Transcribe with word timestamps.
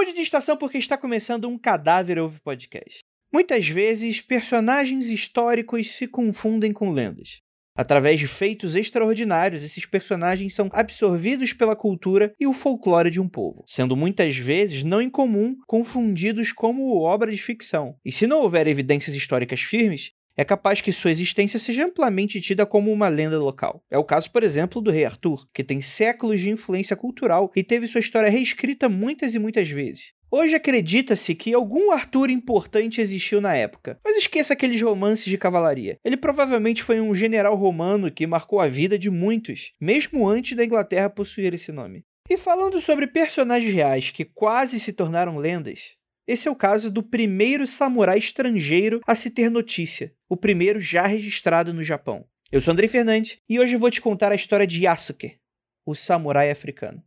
mude 0.00 0.14
de 0.14 0.22
estação 0.22 0.56
porque 0.56 0.78
está 0.78 0.96
começando 0.96 1.46
um 1.46 1.58
Cadáver 1.58 2.18
Ouve 2.18 2.40
Podcast. 2.40 3.00
Muitas 3.30 3.68
vezes, 3.68 4.22
personagens 4.22 5.10
históricos 5.10 5.90
se 5.90 6.06
confundem 6.06 6.72
com 6.72 6.90
lendas. 6.90 7.40
Através 7.76 8.18
de 8.18 8.26
feitos 8.26 8.74
extraordinários, 8.74 9.62
esses 9.62 9.84
personagens 9.84 10.54
são 10.54 10.70
absorvidos 10.72 11.52
pela 11.52 11.76
cultura 11.76 12.32
e 12.40 12.46
o 12.46 12.54
folclore 12.54 13.10
de 13.10 13.20
um 13.20 13.28
povo, 13.28 13.62
sendo 13.66 13.94
muitas 13.94 14.38
vezes 14.38 14.82
não 14.82 15.02
incomum 15.02 15.54
confundidos 15.66 16.50
como 16.50 16.98
obra 17.02 17.30
de 17.30 17.36
ficção. 17.36 17.94
E 18.02 18.10
se 18.10 18.26
não 18.26 18.40
houver 18.40 18.66
evidências 18.66 19.14
históricas 19.14 19.60
firmes, 19.60 20.12
é 20.40 20.44
capaz 20.44 20.80
que 20.80 20.90
sua 20.90 21.10
existência 21.10 21.58
seja 21.58 21.84
amplamente 21.84 22.40
tida 22.40 22.64
como 22.64 22.90
uma 22.90 23.08
lenda 23.08 23.38
local. 23.38 23.84
É 23.90 23.98
o 23.98 24.04
caso, 24.04 24.32
por 24.32 24.42
exemplo, 24.42 24.80
do 24.80 24.90
rei 24.90 25.04
Arthur, 25.04 25.46
que 25.52 25.62
tem 25.62 25.82
séculos 25.82 26.40
de 26.40 26.48
influência 26.48 26.96
cultural 26.96 27.52
e 27.54 27.62
teve 27.62 27.86
sua 27.86 28.00
história 28.00 28.30
reescrita 28.30 28.88
muitas 28.88 29.34
e 29.34 29.38
muitas 29.38 29.68
vezes. 29.68 30.14
Hoje 30.30 30.54
acredita-se 30.54 31.34
que 31.34 31.52
algum 31.52 31.92
Arthur 31.92 32.30
importante 32.30 33.02
existiu 33.02 33.38
na 33.38 33.54
época, 33.54 34.00
mas 34.02 34.16
esqueça 34.16 34.54
aqueles 34.54 34.80
romances 34.80 35.26
de 35.26 35.36
cavalaria. 35.36 35.98
Ele 36.02 36.16
provavelmente 36.16 36.82
foi 36.82 37.02
um 37.02 37.14
general 37.14 37.54
romano 37.54 38.10
que 38.10 38.26
marcou 38.26 38.60
a 38.60 38.66
vida 38.66 38.98
de 38.98 39.10
muitos, 39.10 39.74
mesmo 39.78 40.26
antes 40.26 40.56
da 40.56 40.64
Inglaterra 40.64 41.10
possuir 41.10 41.52
esse 41.52 41.70
nome. 41.70 42.02
E 42.30 42.38
falando 42.38 42.80
sobre 42.80 43.06
personagens 43.06 43.74
reais 43.74 44.10
que 44.10 44.24
quase 44.24 44.80
se 44.80 44.94
tornaram 44.94 45.36
lendas, 45.36 45.96
esse 46.30 46.46
é 46.46 46.50
o 46.50 46.54
caso 46.54 46.92
do 46.92 47.02
primeiro 47.02 47.66
samurai 47.66 48.16
estrangeiro 48.16 49.00
a 49.04 49.16
se 49.16 49.30
ter 49.30 49.50
notícia, 49.50 50.14
o 50.28 50.36
primeiro 50.36 50.78
já 50.78 51.04
registrado 51.04 51.74
no 51.74 51.82
Japão. 51.82 52.24
Eu 52.52 52.60
sou 52.60 52.70
Andrei 52.70 52.88
Fernandes 52.88 53.38
e 53.48 53.58
hoje 53.58 53.74
vou 53.74 53.90
te 53.90 54.00
contar 54.00 54.30
a 54.30 54.36
história 54.36 54.64
de 54.64 54.84
Yasuke, 54.84 55.40
o 55.84 55.92
samurai 55.92 56.48
africano. 56.48 57.02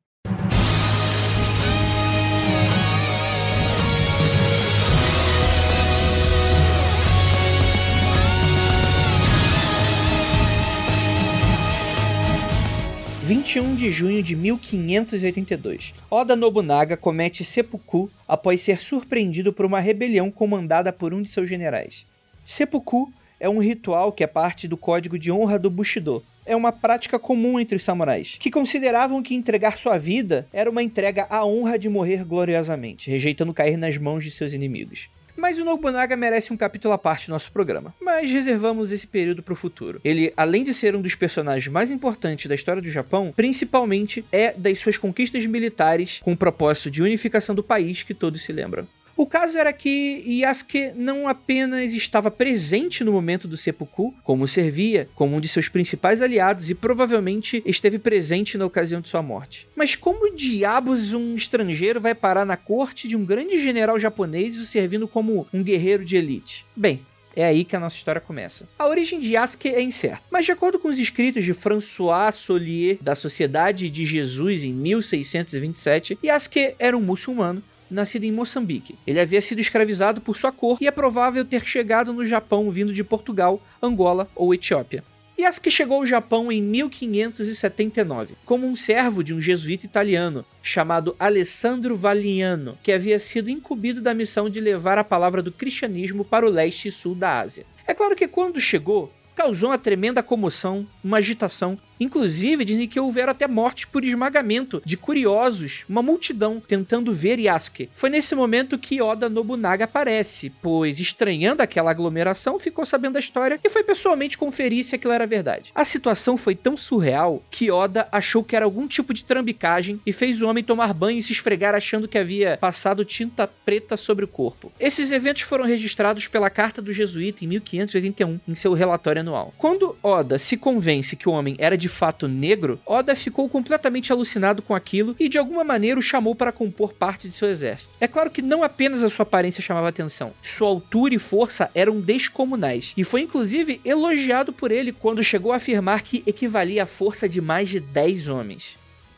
21 13.23 13.75
de 13.75 13.89
junho 13.89 14.21
de 14.21 14.35
1582. 14.35 15.93
Oda 16.11 16.35
Nobunaga 16.35 16.97
comete 16.97 17.41
seppuku 17.41 18.11
após 18.27 18.59
ser 18.59 18.81
surpreendido 18.81 19.53
por 19.53 19.65
uma 19.65 19.79
rebelião 19.79 20.29
comandada 20.29 20.91
por 20.91 21.13
um 21.13 21.21
de 21.21 21.29
seus 21.29 21.47
generais. 21.47 22.05
Seppuku 22.45 23.09
é 23.39 23.47
um 23.47 23.59
ritual 23.59 24.11
que 24.11 24.25
é 24.25 24.27
parte 24.27 24.67
do 24.67 24.75
código 24.75 25.17
de 25.17 25.31
honra 25.31 25.57
do 25.57 25.69
Bushido. 25.69 26.21
É 26.45 26.53
uma 26.53 26.73
prática 26.73 27.17
comum 27.17 27.57
entre 27.57 27.77
os 27.77 27.83
samurais, 27.85 28.35
que 28.37 28.51
consideravam 28.51 29.23
que 29.23 29.35
entregar 29.35 29.77
sua 29.77 29.97
vida 29.97 30.45
era 30.51 30.69
uma 30.69 30.83
entrega 30.83 31.25
à 31.29 31.45
honra 31.45 31.79
de 31.79 31.87
morrer 31.87 32.25
gloriosamente, 32.25 33.09
rejeitando 33.09 33.53
cair 33.53 33.77
nas 33.77 33.97
mãos 33.97 34.25
de 34.25 34.31
seus 34.31 34.51
inimigos. 34.51 35.07
Mas 35.35 35.59
o 35.59 35.65
Nobunaga 35.65 36.15
merece 36.15 36.53
um 36.53 36.57
capítulo 36.57 36.93
à 36.93 36.97
parte 36.97 37.29
no 37.29 37.35
nosso 37.35 37.51
programa. 37.51 37.93
Mas 38.01 38.29
reservamos 38.29 38.91
esse 38.91 39.07
período 39.07 39.41
para 39.41 39.53
o 39.53 39.57
futuro. 39.57 39.99
Ele, 40.03 40.31
além 40.37 40.63
de 40.63 40.73
ser 40.73 40.95
um 40.95 41.01
dos 41.01 41.15
personagens 41.15 41.67
mais 41.67 41.91
importantes 41.91 42.45
da 42.47 42.55
história 42.55 42.81
do 42.81 42.89
Japão, 42.89 43.33
principalmente 43.35 44.23
é 44.31 44.53
das 44.53 44.79
suas 44.79 44.97
conquistas 44.97 45.45
militares 45.45 46.19
com 46.23 46.33
o 46.33 46.37
propósito 46.37 46.89
de 46.91 47.01
unificação 47.01 47.55
do 47.55 47.63
país 47.63 48.03
que 48.03 48.13
todos 48.13 48.41
se 48.41 48.51
lembram. 48.51 48.87
O 49.15 49.27
caso 49.27 49.57
era 49.57 49.71
que 49.71 50.23
Yasuke 50.25 50.91
não 50.95 51.27
apenas 51.27 51.93
estava 51.93 52.31
presente 52.31 53.03
no 53.03 53.11
momento 53.11 53.47
do 53.47 53.55
seppuku, 53.55 54.13
como 54.23 54.47
servia 54.47 55.07
como 55.15 55.35
um 55.35 55.41
de 55.41 55.47
seus 55.47 55.69
principais 55.69 56.21
aliados 56.21 56.69
e 56.69 56.75
provavelmente 56.75 57.61
esteve 57.65 57.99
presente 57.99 58.57
na 58.57 58.65
ocasião 58.65 59.01
de 59.01 59.09
sua 59.09 59.21
morte. 59.21 59.67
Mas 59.75 59.95
como 59.95 60.35
diabos 60.35 61.13
um 61.13 61.35
estrangeiro 61.35 62.01
vai 62.01 62.15
parar 62.15 62.45
na 62.45 62.57
corte 62.57 63.07
de 63.07 63.15
um 63.15 63.23
grande 63.23 63.59
general 63.59 63.99
japonês 63.99 64.57
o 64.57 64.65
servindo 64.65 65.07
como 65.07 65.47
um 65.53 65.61
guerreiro 65.61 66.03
de 66.03 66.17
elite? 66.17 66.65
Bem, 66.75 67.01
é 67.35 67.45
aí 67.45 67.63
que 67.63 67.75
a 67.75 67.79
nossa 67.79 67.95
história 67.95 68.21
começa. 68.21 68.67
A 68.77 68.87
origem 68.87 69.19
de 69.19 69.33
Yasuke 69.33 69.69
é 69.69 69.81
incerta, 69.81 70.23
mas 70.31 70.45
de 70.45 70.51
acordo 70.51 70.79
com 70.79 70.87
os 70.87 70.99
escritos 70.99 71.43
de 71.43 71.53
François 71.53 72.33
Solier 72.33 72.97
da 73.01 73.15
Sociedade 73.15 73.89
de 73.89 74.05
Jesus 74.05 74.63
em 74.63 74.73
1627, 74.73 76.17
Yasuke 76.23 76.75
era 76.79 76.97
um 76.97 77.01
muçulmano 77.01 77.63
nascido 77.93 78.23
em 78.23 78.31
Moçambique. 78.31 78.97
Ele 79.05 79.19
havia 79.19 79.41
sido 79.41 79.59
escravizado 79.59 80.19
por 80.19 80.35
sua 80.35 80.51
cor 80.51 80.77
e 80.81 80.87
é 80.87 80.91
provável 80.91 81.45
ter 81.45 81.65
chegado 81.65 82.11
no 82.11 82.25
Japão 82.25 82.69
vindo 82.71 82.91
de 82.91 83.03
Portugal, 83.03 83.61
Angola 83.81 84.29
ou 84.35 84.53
Etiópia. 84.53 85.03
Yasuke 85.39 85.71
chegou 85.71 85.97
ao 85.97 86.05
Japão 86.05 86.51
em 86.51 86.61
1579, 86.61 88.35
como 88.45 88.67
um 88.67 88.75
servo 88.75 89.23
de 89.23 89.33
um 89.33 89.41
jesuíta 89.41 89.85
italiano 89.85 90.45
chamado 90.61 91.15
Alessandro 91.19 91.95
Valiano, 91.95 92.77
que 92.83 92.91
havia 92.91 93.17
sido 93.17 93.49
incumbido 93.49 93.99
da 93.99 94.13
missão 94.13 94.47
de 94.47 94.61
levar 94.61 94.97
a 94.97 95.03
palavra 95.03 95.41
do 95.41 95.51
cristianismo 95.51 96.23
para 96.23 96.45
o 96.45 96.49
leste 96.49 96.87
e 96.87 96.91
sul 96.91 97.15
da 97.15 97.39
Ásia. 97.39 97.65
É 97.87 97.93
claro 97.93 98.15
que 98.15 98.27
quando 98.27 98.61
chegou, 98.61 99.11
causou 99.35 99.69
uma 99.69 99.77
tremenda 99.77 100.21
comoção, 100.21 100.87
uma 101.03 101.17
agitação 101.17 101.77
Inclusive, 101.99 102.65
dizem 102.65 102.87
que 102.87 102.99
houveram 102.99 103.31
até 103.31 103.47
mortes 103.47 103.85
por 103.85 104.03
esmagamento 104.03 104.81
de 104.85 104.97
curiosos, 104.97 105.85
uma 105.87 106.01
multidão 106.01 106.59
tentando 106.59 107.13
ver 107.13 107.39
Yasuke. 107.39 107.89
Foi 107.93 108.09
nesse 108.09 108.35
momento 108.35 108.77
que 108.77 109.01
Oda 109.01 109.29
Nobunaga 109.29 109.85
aparece, 109.85 110.49
pois, 110.61 110.99
estranhando 110.99 111.61
aquela 111.61 111.91
aglomeração, 111.91 112.59
ficou 112.59 112.85
sabendo 112.85 113.13
da 113.13 113.19
história 113.19 113.59
e 113.63 113.69
foi 113.69 113.83
pessoalmente 113.83 114.37
conferir 114.37 114.83
se 114.83 114.95
aquilo 114.95 115.13
era 115.13 115.25
verdade. 115.25 115.71
A 115.75 115.85
situação 115.85 116.37
foi 116.37 116.55
tão 116.55 116.75
surreal 116.75 117.43
que 117.49 117.71
Oda 117.71 118.07
achou 118.11 118.43
que 118.43 118.55
era 118.55 118.65
algum 118.65 118.87
tipo 118.87 119.13
de 119.13 119.23
trambicagem 119.23 120.01
e 120.05 120.11
fez 120.11 120.41
o 120.41 120.47
homem 120.47 120.63
tomar 120.63 120.93
banho 120.93 121.19
e 121.19 121.23
se 121.23 121.31
esfregar 121.31 121.75
achando 121.75 122.07
que 122.07 122.17
havia 122.17 122.57
passado 122.57 123.05
tinta 123.05 123.47
preta 123.47 123.95
sobre 123.95 124.25
o 124.25 124.27
corpo. 124.27 124.71
Esses 124.79 125.11
eventos 125.11 125.43
foram 125.43 125.65
registrados 125.65 126.27
pela 126.27 126.49
Carta 126.49 126.81
do 126.81 126.93
Jesuíta 126.93 127.43
em 127.45 127.47
1581, 127.47 128.39
em 128.47 128.55
seu 128.55 128.73
relatório 128.73 129.21
anual. 129.21 129.53
Quando 129.57 129.95
Oda 130.01 130.37
se 130.37 130.57
convence 130.57 131.15
que 131.15 131.29
o 131.29 131.31
homem 131.31 131.55
era 131.59 131.77
de 131.77 131.87
fato 131.93 132.27
negro, 132.27 132.79
Oda 132.85 133.15
ficou 133.15 133.47
completamente 133.47 134.11
alucinado 134.11 134.61
com 134.61 134.75
aquilo 134.75 135.15
e 135.19 135.29
de 135.29 135.37
alguma 135.37 135.63
maneira 135.63 135.99
o 135.99 136.03
chamou 136.03 136.35
para 136.35 136.51
compor 136.51 136.93
parte 136.93 137.27
de 137.27 137.33
seu 137.33 137.49
exército. 137.49 137.93
É 138.01 138.07
claro 138.07 138.29
que 138.29 138.41
não 138.41 138.63
apenas 138.63 139.03
a 139.03 139.09
sua 139.09 139.23
aparência 139.23 139.63
chamava 139.63 139.87
atenção, 139.87 140.33
sua 140.41 140.67
altura 140.67 141.15
e 141.15 141.19
força 141.19 141.71
eram 141.73 142.01
descomunais, 142.01 142.93
e 142.97 143.03
foi 143.03 143.21
inclusive 143.21 143.79
elogiado 143.85 144.51
por 144.51 144.71
ele 144.71 144.91
quando 144.91 145.23
chegou 145.23 145.53
a 145.53 145.57
afirmar 145.57 146.01
que 146.01 146.23
equivalia 146.25 146.83
à 146.83 146.85
força 146.85 147.29
de 147.29 147.39
mais 147.39 147.69
de 147.69 147.79
10 147.79 148.27
homens. 148.27 148.77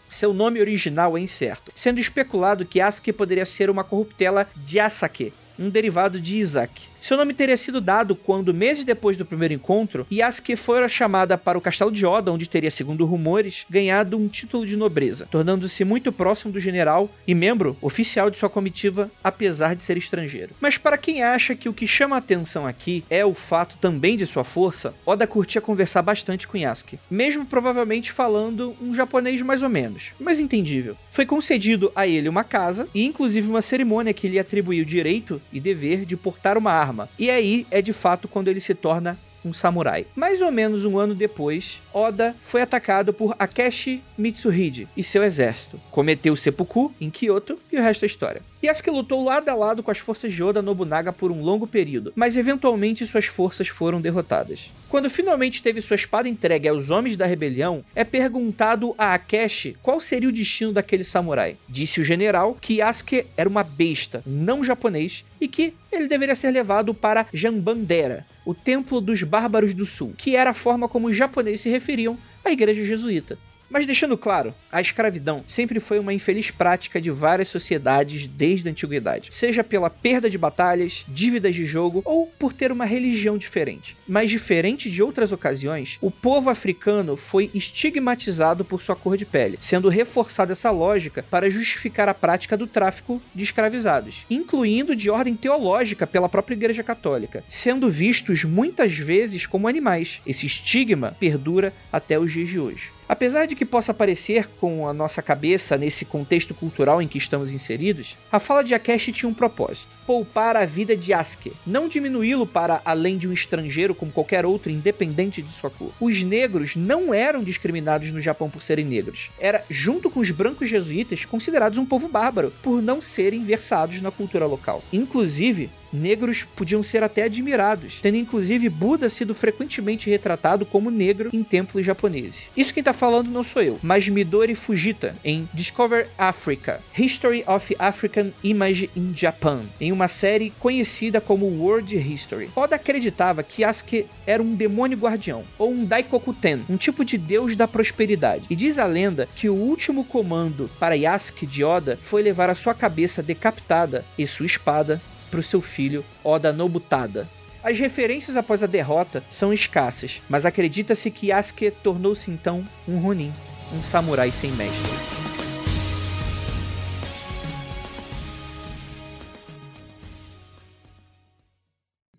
Seu 0.09 0.33
nome 0.33 0.61
original 0.61 1.17
é 1.17 1.21
incerto, 1.21 1.71
sendo 1.73 1.99
especulado 1.99 2.65
que 2.65 2.79
Asuke 2.79 3.11
poderia 3.11 3.45
ser 3.45 3.69
uma 3.69 3.83
corruptela 3.83 4.47
de 4.55 4.79
Asake, 4.79 5.33
um 5.57 5.69
derivado 5.69 6.19
de 6.19 6.38
Isaac. 6.38 6.95
Seu 7.05 7.17
nome 7.17 7.35
teria 7.35 7.55
sido 7.55 7.79
dado 7.79 8.16
quando, 8.16 8.51
meses 8.51 8.83
depois 8.83 9.16
do 9.16 9.23
primeiro 9.23 9.53
encontro, 9.53 10.07
Yasuke 10.11 10.55
fora 10.55 10.89
chamada 10.89 11.38
para 11.38 11.55
o 11.55 11.61
castelo 11.61 11.91
de 11.91 12.03
Oda, 12.03 12.31
onde 12.31 12.49
teria, 12.49 12.71
segundo 12.71 13.05
rumores, 13.05 13.63
ganhado 13.69 14.17
um 14.17 14.27
título 14.27 14.66
de 14.66 14.75
nobreza, 14.75 15.27
tornando-se 15.29 15.83
muito 15.83 16.11
próximo 16.11 16.51
do 16.51 16.59
general 16.59 17.07
e 17.27 17.35
membro 17.35 17.77
oficial 17.79 18.31
de 18.31 18.39
sua 18.39 18.49
comitiva, 18.49 19.11
apesar 19.23 19.75
de 19.75 19.83
ser 19.83 19.97
estrangeiro. 19.97 20.55
Mas 20.59 20.79
para 20.79 20.97
quem 20.97 21.21
acha 21.21 21.53
que 21.53 21.69
o 21.69 21.73
que 21.73 21.85
chama 21.85 22.16
a 22.16 22.17
atenção 22.17 22.66
aqui 22.66 23.03
é 23.07 23.23
o 23.23 23.35
fato 23.35 23.77
também 23.77 24.17
de 24.17 24.25
sua 24.25 24.43
força, 24.43 24.91
Oda 25.05 25.27
curtia 25.27 25.61
conversar 25.61 26.01
bastante 26.01 26.47
com 26.47 26.57
Yasuke, 26.57 26.97
mesmo 27.07 27.45
provavelmente 27.45 28.11
falando 28.11 28.75
um 28.81 28.95
japonês 28.95 29.43
mais 29.43 29.61
ou 29.61 29.69
menos, 29.69 30.11
mas 30.19 30.39
entendível. 30.39 30.97
Foi 31.11 31.23
concedido 31.27 31.91
a 31.95 32.07
ele 32.07 32.27
uma 32.27 32.43
casa 32.43 32.87
e 32.95 33.05
inclusive 33.05 33.47
uma 33.47 33.61
cerimônia 33.61 34.11
que 34.11 34.27
lhe 34.27 34.39
atribuiu 34.39 34.81
o 34.81 34.87
direito 34.87 35.39
e 35.51 35.59
dever 35.59 36.06
de 36.06 36.17
portar 36.17 36.57
uma 36.57 36.72
arma. 36.72 37.09
E 37.17 37.29
aí 37.29 37.66
é 37.72 37.81
de 37.81 37.94
fato 37.94 38.28
quando 38.28 38.47
ele 38.47 38.59
se 38.59 38.73
torna 38.73 39.17
um 39.45 39.53
samurai. 39.53 40.06
Mais 40.16 40.41
ou 40.41 40.51
menos 40.51 40.83
um 40.83 40.97
ano 40.97 41.13
depois, 41.13 41.81
Oda 41.94 42.35
foi 42.41 42.61
atacado 42.61 43.13
por 43.13 43.35
Akeshi 43.38 44.02
Mitsuhide 44.17 44.87
e 44.97 45.03
seu 45.03 45.23
exército. 45.23 45.79
Cometeu 45.91 46.35
seppuku 46.35 46.93
em 46.99 47.09
Kyoto 47.09 47.59
e 47.72 47.78
o 47.78 47.81
resto 47.81 48.03
é 48.03 48.08
história. 48.08 48.41
Yasuke 48.66 48.90
lutou 48.90 49.23
lado 49.23 49.47
a 49.49 49.53
lado 49.53 49.84
com 49.84 49.91
as 49.91 49.99
forças 49.99 50.34
de 50.34 50.43
Oda 50.43 50.61
Nobunaga 50.61 51.14
por 51.14 51.31
um 51.31 51.43
longo 51.43 51.67
período, 51.67 52.11
mas 52.16 52.35
eventualmente 52.35 53.05
suas 53.05 53.25
forças 53.25 53.67
foram 53.67 54.02
derrotadas. 54.02 54.72
Quando 54.90 55.09
finalmente 55.09 55.61
teve 55.61 55.81
sua 55.81 55.96
espada 55.96 56.28
entregue 56.28 56.67
aos 56.67 56.90
homens 56.90 57.16
da 57.16 57.25
rebelião, 57.25 57.84
é 57.93 58.03
perguntado 58.03 58.96
a 58.97 59.14
Akeshi 59.14 59.78
qual 59.84 59.99
seria 59.99 60.29
o 60.29 60.31
destino 60.31 60.72
daquele 60.72 61.03
samurai. 61.03 61.58
Disse 61.69 61.99
o 61.99 62.03
general 62.03 62.58
que 62.59 62.75
Yasuke 62.75 63.28
era 63.37 63.49
uma 63.49 63.64
besta, 63.64 64.23
não 64.25 64.64
japonês, 64.64 65.23
e 65.40 65.47
que 65.47 65.73
ele 65.91 66.08
deveria 66.08 66.35
ser 66.35 66.49
levado 66.49 66.93
para 66.93 67.28
Jambandera, 67.34 68.25
o 68.45 68.53
Templo 68.53 69.01
dos 69.01 69.23
Bárbaros 69.23 69.73
do 69.73 69.85
Sul, 69.85 70.13
que 70.15 70.35
era 70.35 70.51
a 70.51 70.53
forma 70.53 70.87
como 70.87 71.07
os 71.07 71.17
japoneses 71.17 71.61
se 71.61 71.69
referiam 71.69 72.17
à 72.43 72.51
igreja 72.51 72.85
jesuíta. 72.85 73.37
Mas 73.70 73.85
deixando 73.85 74.17
claro, 74.17 74.53
a 74.72 74.79
escravidão 74.79 75.44
sempre 75.47 75.79
foi 75.79 76.00
uma 76.00 76.14
infeliz 76.14 76.52
prática 76.52 77.02
de 77.02 77.09
várias 77.09 77.47
sociedades 77.47 78.28
desde 78.28 78.67
a 78.67 78.72
antiguidade, 78.72 79.29
seja 79.32 79.64
pela 79.64 79.90
perda 79.90 80.29
de 80.29 80.38
batalhas, 80.38 81.03
dívidas 81.08 81.56
de 81.56 81.66
jogo 81.66 82.02
ou 82.06 82.28
por 82.28 82.53
ter 82.53 82.72
uma 82.72 82.85
religião 82.85 83.38
diferente. 83.38 83.97
Mas 84.08 84.29
diferente 84.29 84.90
de 84.90 85.02
outras 85.02 85.32
ocasiões, 85.32 85.97
o 86.00 86.12
povo 86.12 86.50
africano 86.50 87.17
foi 87.17 87.50
estigmatizado 87.53 88.64
por 88.64 88.82
sua 88.82 88.96
cor 88.96 89.17
de 89.17 89.26
pele, 89.26 89.58
sendo 89.59 89.90
reforçada 89.90 90.52
essa 90.52 90.70
lógica 90.70 91.23
para 91.23 91.50
justificar 91.50 92.08
a 92.08 92.14
prática 92.14 92.56
do 92.56 92.67
tráfico 92.67 93.22
de 93.34 93.44
escravizados, 93.44 94.26
incluindo 94.29 94.96
de 94.96 95.09
ordem 95.09 95.35
teológica 95.35 96.06
pela 96.06 96.29
própria 96.29 96.56
Igreja 96.56 96.84
Católica, 96.84 97.44
sendo 97.47 97.90
vistos 97.90 98.44
muitas 98.44 98.96
vezes 98.96 99.47
como 99.47 99.67
animais. 99.67 100.22
Esse 100.26 100.46
estigma 100.46 101.16
perdura 101.20 101.73
até 101.91 102.20
os 102.20 102.32
dias 102.32 102.50
de 102.50 102.59
hoje. 102.59 102.96
Apesar 103.07 103.46
de 103.46 103.55
que 103.55 103.66
possa 103.66 103.93
parecer 103.93 104.47
com 104.59 104.87
a 104.87 104.93
nossa 104.93 105.22
cabeça 105.22 105.78
nesse 105.78 106.05
contexto 106.05 106.53
cultural 106.53 107.02
em 107.02 107.07
que 107.07 107.19
estamos 107.19 107.53
inseridos, 107.53 108.17
a 108.31 108.40
fala 108.40 108.63
de 108.63 108.73
Akeshi 108.73 109.11
tinha 109.11 109.29
um 109.29 109.34
propósito: 109.34 109.91
poupar 110.07 110.57
a 110.57 110.66
vida 110.66 110.97
de 110.97 111.13
Asuke, 111.13 111.53
não 111.66 111.87
diminuí-lo 111.87 112.47
para 112.47 112.81
além 112.84 113.17
de 113.17 113.28
um 113.28 113.34
estrangeiro 113.34 113.93
como 113.93 114.11
qualquer 114.11 114.46
outro, 114.46 114.72
independente 114.72 115.41
de 115.41 115.52
sua 115.52 115.69
cor. 115.69 115.91
Os 116.02 116.23
negros 116.23 116.75
não 116.75 117.13
eram 117.13 117.43
discriminados 117.43 118.11
no 118.11 118.19
Japão 118.19 118.49
por 118.49 118.61
serem 118.61 118.85
negros. 118.85 119.29
Era, 119.40 119.63
junto 119.69 120.09
com 120.09 120.19
os 120.19 120.31
brancos 120.31 120.69
jesuítas, 120.69 121.25
considerados 121.25 121.78
um 121.78 121.85
povo 121.85 122.07
bárbaro 122.07 122.52
por 122.63 122.81
não 122.81 123.02
serem 123.02 123.43
versados 123.43 124.02
na 124.02 124.09
cultura 124.09 124.47
local. 124.47 124.84
Inclusive, 124.91 125.69
negros 125.95 126.45
podiam 126.55 126.83
ser 126.83 127.03
até 127.03 127.23
admirados, 127.23 127.99
tendo 128.01 128.17
inclusive 128.17 128.69
Buda 128.69 129.09
sido 129.09 129.33
frequentemente 129.33 130.09
retratado 130.09 130.65
como 130.65 130.91
negro 130.91 131.29
em 131.33 131.43
templos 131.43 131.85
japoneses. 131.85 132.43
Isso 132.55 132.73
quem 132.73 132.83
tá 132.83 132.93
falando 132.93 133.31
não 133.31 133.43
sou 133.43 133.61
eu, 133.61 133.79
mas 133.81 134.07
Midori 134.07 134.55
Fujita, 134.55 135.15
em 135.23 135.47
Discover 135.53 136.07
Africa, 136.17 136.81
History 136.97 137.43
of 137.47 137.75
African 137.79 138.31
Image 138.43 138.89
in 138.95 139.13
Japan, 139.15 139.63
em 139.79 139.91
uma 139.91 140.07
série 140.07 140.51
conhecida 140.59 141.19
como 141.21 141.45
World 141.45 141.95
History. 141.97 142.49
Oda 142.55 142.75
acreditava 142.75 143.43
que 143.43 143.63
Asuke 143.63 144.05
era 144.25 144.41
um 144.41 144.55
demônio 144.55 144.97
guardião, 144.97 145.43
ou 145.57 145.71
um 145.71 145.85
Daikokuten, 145.85 146.65
um 146.69 146.77
tipo 146.77 147.05
de 147.05 147.17
deus 147.17 147.55
da 147.55 147.67
prosperidade. 147.67 148.45
E 148.49 148.55
diz 148.55 148.77
a 148.77 148.85
lenda 148.85 149.27
que 149.35 149.49
o 149.49 149.53
último 149.53 150.03
comando 150.03 150.69
para 150.79 150.95
Yasuke 150.95 151.45
de 151.45 151.63
Oda 151.63 151.97
foi 152.01 152.21
levar 152.21 152.49
a 152.49 152.55
sua 152.55 152.73
cabeça 152.73 153.21
decapitada 153.23 154.05
e 154.17 154.25
sua 154.27 154.45
espada 154.45 155.01
para 155.29 155.39
o 155.39 155.43
seu 155.43 155.61
filho 155.61 156.03
Oda 156.23 156.51
Nobutada. 156.51 157.27
As 157.63 157.79
referências 157.79 158.37
após 158.37 158.61
a 158.61 158.67
derrota 158.67 159.23
são 159.29 159.51
escassas, 159.51 160.22
mas 160.29 160.45
acredita-se 160.45 161.09
que 161.09 161.27
Yasuke 161.27 161.72
tornou-se 161.72 162.29
então 162.29 162.63
um 162.87 162.99
Ronin, 162.99 163.33
um 163.73 163.81
samurai 163.81 164.31
sem 164.31 164.51
mestre. 164.51 165.15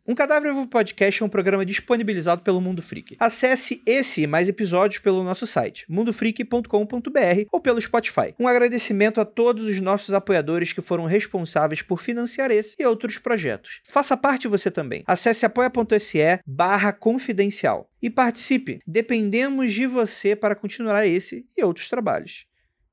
Um 0.09 0.15
Cadáver 0.15 0.55
Vivo 0.55 0.69
Podcast 0.69 1.21
é 1.21 1.27
um 1.27 1.29
programa 1.29 1.67
disponibilizado 1.67 2.41
pelo 2.41 2.61
Mundo 2.61 2.81
Freak. 2.81 3.17
Acesse 3.19 3.83
esse 3.85 4.23
e 4.23 4.27
mais 4.27 4.49
episódios 4.49 5.01
pelo 5.01 5.25
nosso 5.25 5.49
site, 5.49 5.85
mundofreak.com.br 5.89 7.49
ou 7.51 7.61
pelo 7.61 7.81
Spotify. 7.81 8.33
Um 8.39 8.47
agradecimento 8.47 9.21
a 9.21 9.25
todos 9.25 9.65
os 9.65 9.81
nossos 9.81 10.15
apoiadores 10.15 10.73
que 10.73 10.81
foram 10.81 11.07
responsáveis 11.07 11.83
por 11.83 12.01
financiar 12.01 12.53
esse 12.53 12.77
e 12.79 12.87
outros 12.87 13.19
projetos. 13.19 13.81
Faça 13.83 14.17
parte 14.17 14.47
você 14.47 14.71
também. 14.71 15.03
Acesse 15.09 15.45
apoia.se 15.45 16.41
barra 16.47 16.93
confidencial 16.93 17.91
e 18.01 18.09
participe. 18.09 18.79
Dependemos 18.87 19.73
de 19.73 19.89
você 19.89 20.37
para 20.37 20.55
continuar 20.55 21.05
esse 21.05 21.45
e 21.57 21.65
outros 21.65 21.89
trabalhos. 21.89 22.47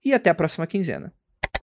E 0.03 0.15
até 0.15 0.31
a 0.31 0.35
próxima 0.35 0.65
quinzena. 0.65 1.13